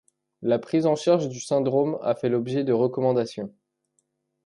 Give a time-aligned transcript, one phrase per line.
[0.41, 3.53] La prise en charge du syndrome a fait l'objet de recommandations.